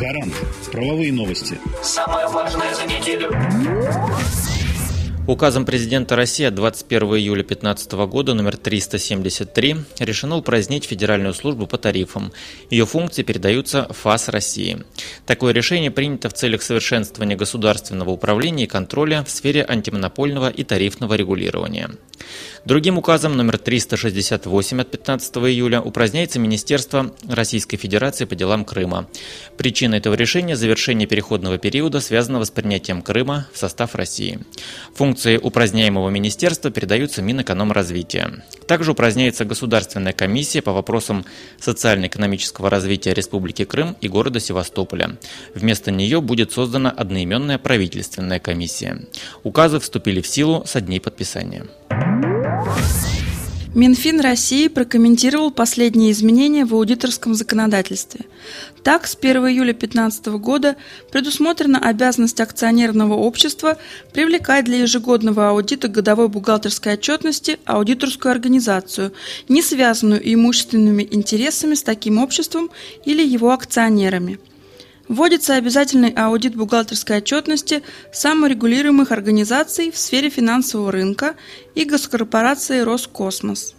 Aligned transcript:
Гарант. 0.00 0.32
Правовые 0.72 1.12
новости. 1.12 1.58
Самое 1.82 2.26
важное 2.26 2.74
за 2.74 2.86
неделю. 2.86 3.30
Указом 5.26 5.66
президента 5.66 6.16
России 6.16 6.46
от 6.46 6.54
21 6.54 7.02
июля 7.16 7.42
2015 7.42 7.92
года 8.08 8.32
номер 8.32 8.56
373 8.56 9.76
решено 9.98 10.38
упразднить 10.38 10.86
Федеральную 10.86 11.34
службу 11.34 11.66
по 11.66 11.76
тарифам. 11.76 12.32
Ее 12.70 12.86
функции 12.86 13.22
передаются 13.22 13.88
ФАС 13.90 14.30
России. 14.30 14.82
Такое 15.26 15.52
решение 15.52 15.90
принято 15.90 16.30
в 16.30 16.32
целях 16.32 16.62
совершенствования 16.62 17.36
государственного 17.36 18.08
управления 18.08 18.64
и 18.64 18.68
контроля 18.68 19.22
в 19.22 19.30
сфере 19.30 19.66
антимонопольного 19.68 20.48
и 20.48 20.64
тарифного 20.64 21.12
регулирования. 21.12 21.90
Другим 22.66 22.98
указом 22.98 23.38
номер 23.38 23.56
368 23.56 24.80
от 24.82 24.90
15 24.90 25.36
июля 25.36 25.80
упраздняется 25.80 26.38
Министерство 26.38 27.10
Российской 27.26 27.78
Федерации 27.78 28.26
по 28.26 28.34
делам 28.34 28.66
Крыма. 28.66 29.08
Причина 29.56 29.94
этого 29.94 30.12
решения– 30.12 30.56
завершение 30.56 31.08
переходного 31.08 31.56
периода, 31.56 32.00
связанного 32.00 32.44
с 32.44 32.50
принятием 32.50 33.00
Крыма 33.00 33.48
в 33.54 33.58
состав 33.58 33.94
России. 33.94 34.40
Функции 34.94 35.38
упраздняемого 35.38 36.10
министерства 36.10 36.70
передаются 36.70 37.22
Минэкономразвития. 37.22 38.44
Также 38.66 38.92
упраздняется 38.92 39.46
Государственная 39.46 40.12
комиссия 40.12 40.60
по 40.60 40.72
вопросам 40.72 41.24
социально-экономического 41.58 42.68
развития 42.68 43.14
Республики 43.14 43.64
Крым 43.64 43.96
и 44.02 44.08
города 44.08 44.38
Севастополя. 44.38 45.16
Вместо 45.54 45.90
нее 45.90 46.20
будет 46.20 46.52
создана 46.52 46.90
одноименная 46.90 47.56
правительственная 47.56 48.38
комиссия. 48.38 49.06
Указы 49.44 49.80
вступили 49.80 50.20
в 50.20 50.26
силу 50.26 50.64
со 50.66 50.82
дней 50.82 51.00
подписания. 51.00 51.66
Минфин 53.72 54.18
России 54.20 54.66
прокомментировал 54.66 55.52
последние 55.52 56.10
изменения 56.10 56.64
в 56.64 56.74
аудиторском 56.74 57.34
законодательстве. 57.34 58.26
Так, 58.82 59.06
с 59.06 59.14
1 59.14 59.36
июля 59.46 59.72
2015 59.72 60.26
года 60.38 60.74
предусмотрена 61.12 61.78
обязанность 61.78 62.40
акционерного 62.40 63.14
общества 63.14 63.78
привлекать 64.12 64.64
для 64.64 64.78
ежегодного 64.78 65.50
аудита 65.50 65.86
годовой 65.86 66.28
бухгалтерской 66.28 66.94
отчетности 66.94 67.60
аудиторскую 67.64 68.32
организацию, 68.32 69.12
не 69.48 69.62
связанную 69.62 70.20
имущественными 70.34 71.06
интересами 71.08 71.74
с 71.74 71.84
таким 71.84 72.18
обществом 72.18 72.70
или 73.04 73.24
его 73.24 73.52
акционерами– 73.52 74.40
Вводится 75.10 75.56
обязательный 75.56 76.10
аудит 76.10 76.54
бухгалтерской 76.54 77.16
отчетности 77.16 77.82
саморегулируемых 78.12 79.10
организаций 79.10 79.90
в 79.90 79.98
сфере 79.98 80.30
финансового 80.30 80.92
рынка 80.92 81.34
и 81.74 81.84
госкорпорации 81.84 82.82
«Роскосмос». 82.82 83.74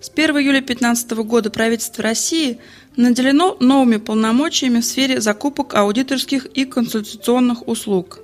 С 0.00 0.10
1 0.10 0.30
июля 0.36 0.60
2015 0.60 1.10
года 1.24 1.50
правительство 1.50 2.04
России 2.04 2.60
наделено 2.94 3.56
новыми 3.58 3.96
полномочиями 3.96 4.78
в 4.78 4.84
сфере 4.84 5.20
закупок 5.20 5.74
аудиторских 5.74 6.46
и 6.46 6.64
консультационных 6.64 7.66
услуг 7.66 8.20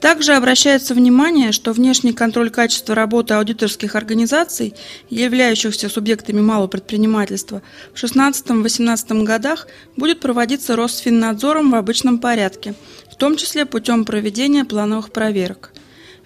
также 0.00 0.32
обращается 0.32 0.94
внимание, 0.94 1.52
что 1.52 1.72
внешний 1.72 2.12
контроль 2.12 2.50
качества 2.50 2.94
работы 2.94 3.34
аудиторских 3.34 3.94
организаций, 3.94 4.74
являющихся 5.10 5.88
субъектами 5.88 6.40
малого 6.40 6.68
предпринимательства, 6.68 7.62
в 7.94 8.02
2016-2018 8.02 9.22
годах 9.24 9.68
будет 9.96 10.20
проводиться 10.20 10.74
Росфиннадзором 10.74 11.70
в 11.70 11.74
обычном 11.74 12.18
порядке, 12.18 12.74
в 13.10 13.16
том 13.16 13.36
числе 13.36 13.66
путем 13.66 14.04
проведения 14.04 14.64
плановых 14.64 15.12
проверок. 15.12 15.70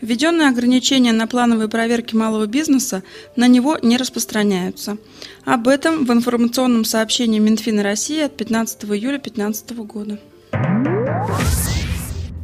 Введенные 0.01 0.49
ограничения 0.49 1.13
на 1.13 1.27
плановые 1.27 1.69
проверки 1.69 2.15
малого 2.15 2.47
бизнеса 2.47 3.03
на 3.37 3.49
него 3.49 3.79
не 3.81 3.97
распространяются. 3.97 4.99
Об 5.45 5.67
этом 5.67 6.05
в 6.05 6.13
информационном 6.13 6.85
сообщении 6.85 7.39
Минфина 7.39 7.83
России 7.83 8.21
от 8.21 8.37
15 8.37 8.85
июля 8.85 9.19
2015 9.19 9.71
года. 9.79 10.19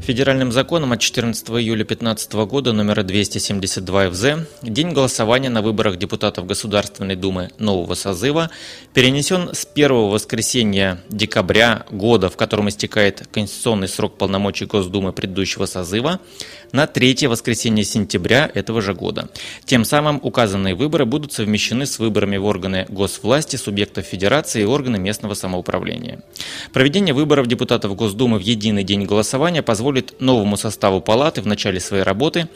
Федеральным 0.00 0.50
законом 0.50 0.92
от 0.92 1.00
14 1.00 1.50
июля 1.50 1.84
2015 1.84 2.32
года 2.32 2.72
номера 2.72 3.02
272 3.02 4.10
ФЗ 4.10 4.24
день 4.62 4.92
голосования 4.92 5.50
на 5.50 5.60
выборах 5.60 5.98
депутатов 5.98 6.46
Государственной 6.46 7.16
Думы 7.16 7.50
нового 7.58 7.94
созыва 7.94 8.50
перенесен 8.94 9.50
с 9.52 9.66
первого 9.66 10.10
воскресенья 10.10 11.00
декабря 11.10 11.84
года, 11.90 12.30
в 12.30 12.36
котором 12.38 12.70
истекает 12.70 13.28
конституционный 13.30 13.88
срок 13.88 14.16
полномочий 14.16 14.64
Госдумы 14.64 15.12
предыдущего 15.12 15.66
созыва, 15.66 16.18
на 16.72 16.86
третье 16.86 17.28
воскресенье 17.28 17.84
сентября 17.84 18.50
этого 18.54 18.80
же 18.80 18.94
года. 18.94 19.28
Тем 19.66 19.84
самым 19.84 20.18
указанные 20.22 20.74
выборы 20.74 21.04
будут 21.04 21.32
совмещены 21.32 21.84
с 21.84 21.98
выборами 21.98 22.38
в 22.38 22.46
органы 22.46 22.86
госвласти, 22.88 23.56
субъектов 23.56 24.06
федерации 24.06 24.62
и 24.62 24.64
органы 24.64 24.98
местного 24.98 25.34
самоуправления. 25.34 26.22
Проведение 26.72 27.12
выборов 27.12 27.48
депутатов 27.48 27.94
Госдумы 27.96 28.38
в 28.38 28.42
единый 28.42 28.84
день 28.84 29.04
голосования 29.04 29.62
позволит 29.62 29.89
новому 30.20 30.56
составу 30.56 31.00
палаты 31.00 31.42
в 31.42 31.46
начале 31.46 31.80
своей 31.80 32.02
работы 32.02 32.48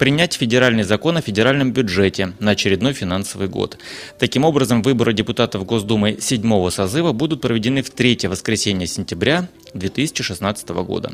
принять 0.00 0.32
федеральный 0.32 0.82
закон 0.82 1.18
о 1.18 1.20
федеральном 1.20 1.74
бюджете 1.74 2.32
на 2.38 2.52
очередной 2.52 2.94
финансовый 2.94 3.48
год. 3.48 3.76
Таким 4.18 4.46
образом, 4.46 4.80
выборы 4.80 5.12
депутатов 5.12 5.66
Госдумы 5.66 6.16
седьмого 6.18 6.70
созыва 6.70 7.12
будут 7.12 7.42
проведены 7.42 7.82
в 7.82 7.90
третье 7.90 8.30
воскресенье 8.30 8.86
сентября 8.86 9.46
2016 9.74 10.70
года. 10.70 11.12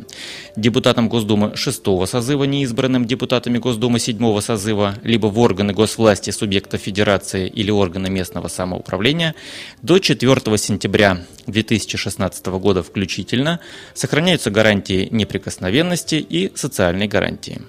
Депутатам 0.54 1.08
Госдумы 1.08 1.56
шестого 1.56 2.06
созыва, 2.06 2.44
неизбранным 2.44 3.06
депутатами 3.06 3.58
Госдумы 3.58 3.98
седьмого 3.98 4.38
созыва, 4.38 4.94
либо 5.02 5.26
в 5.26 5.38
органы 5.40 5.72
госвласти 5.72 6.30
субъекта 6.30 6.78
федерации 6.78 7.48
или 7.48 7.72
органы 7.72 8.08
местного 8.08 8.46
самоуправления 8.46 9.34
до 9.82 9.98
4 9.98 10.58
сентября 10.58 11.26
2016 11.48 12.46
года 12.46 12.84
включительно 12.84 13.58
сохраняются 13.94 14.52
гарантии 14.52 15.08
неприкосновенности 15.10 16.14
и 16.14 16.52
социальной 16.54 17.08
гарантии. 17.08 17.62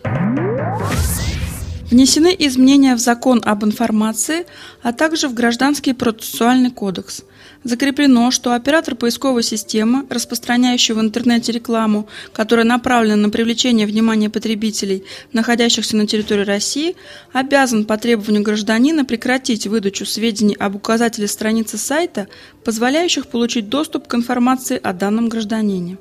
Внесены 1.90 2.36
изменения 2.38 2.96
в 2.96 3.00
закон 3.00 3.42
об 3.46 3.64
информации, 3.64 4.46
а 4.82 4.92
также 4.92 5.30
в 5.30 5.34
Гражданский 5.34 5.94
процессуальный 5.94 6.70
кодекс. 6.70 7.24
Закреплено, 7.64 8.30
что 8.30 8.54
оператор 8.54 8.96
поисковой 8.96 9.42
системы, 9.42 10.06
распространяющий 10.10 10.94
в 10.94 11.00
интернете 11.00 11.54
рекламу, 11.54 12.10
которая 12.34 12.66
направлена 12.66 13.16
на 13.16 13.30
привлечение 13.30 13.88
внимания 13.88 14.30
потребителей, 14.30 15.06
находящихся 15.32 15.96
на 15.96 16.06
территории 16.08 16.44
России, 16.44 16.98
обязан 17.32 17.86
по 17.86 17.98
требованию 17.98 18.44
гражданина 18.44 19.06
прекратить 19.06 19.66
выдачу 19.66 20.06
сведений 20.06 20.58
об 20.60 20.76
указателе 20.76 21.28
страницы 21.30 21.78
сайта, 21.78 22.28
позволяющих 22.66 23.28
получить 23.28 23.70
доступ 23.70 24.10
к 24.10 24.16
информации 24.16 24.78
о 24.84 24.92
данном 24.92 25.30
гражданине. 25.30 25.98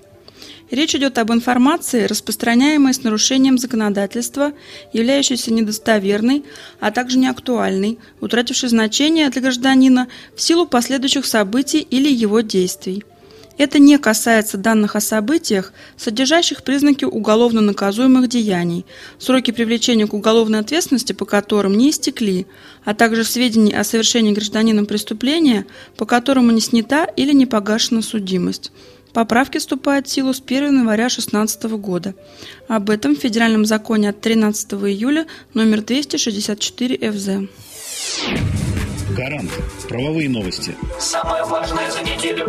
Речь 0.70 0.96
идет 0.96 1.18
об 1.18 1.32
информации, 1.32 2.06
распространяемой 2.06 2.92
с 2.92 3.04
нарушением 3.04 3.56
законодательства, 3.56 4.52
являющейся 4.92 5.52
недостоверной, 5.52 6.44
а 6.80 6.90
также 6.90 7.18
неактуальной, 7.18 7.98
утратившей 8.20 8.68
значение 8.68 9.30
для 9.30 9.42
гражданина 9.42 10.08
в 10.34 10.40
силу 10.40 10.66
последующих 10.66 11.24
событий 11.24 11.78
или 11.78 12.10
его 12.10 12.40
действий. 12.40 13.04
Это 13.58 13.78
не 13.78 13.96
касается 13.98 14.58
данных 14.58 14.96
о 14.96 15.00
событиях, 15.00 15.72
содержащих 15.96 16.62
признаки 16.62 17.04
уголовно 17.04 17.62
наказуемых 17.62 18.28
деяний, 18.28 18.84
сроки 19.18 19.50
привлечения 19.50 20.06
к 20.06 20.12
уголовной 20.12 20.58
ответственности 20.58 21.12
по 21.12 21.24
которым 21.24 21.78
не 21.78 21.90
истекли, 21.90 22.46
а 22.84 22.94
также 22.94 23.24
сведений 23.24 23.72
о 23.72 23.84
совершении 23.84 24.34
гражданином 24.34 24.84
преступления, 24.84 25.64
по 25.96 26.04
которому 26.04 26.50
не 26.50 26.60
снята 26.60 27.04
или 27.04 27.32
не 27.32 27.46
погашена 27.46 28.02
судимость. 28.02 28.72
Поправки 29.16 29.56
вступают 29.56 30.06
в 30.06 30.10
силу 30.10 30.34
с 30.34 30.42
1 30.44 30.66
января 30.66 31.04
2016 31.04 31.62
года. 31.78 32.14
Об 32.68 32.90
этом 32.90 33.16
в 33.16 33.18
Федеральном 33.18 33.64
законе 33.64 34.10
от 34.10 34.20
13 34.20 34.74
июля 34.74 35.26
номер 35.54 35.80
264 35.80 37.12
ФЗ. 37.12 37.28
Гарант. 39.16 39.50
Правовые 39.88 40.28
новости. 40.28 40.76
Самое 41.00 41.44
важное 41.44 41.90
за 41.90 42.02
неделю. 42.02 42.46